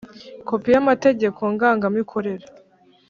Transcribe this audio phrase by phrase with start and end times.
[0.47, 2.45] Kopi y amategeko ngangamikorere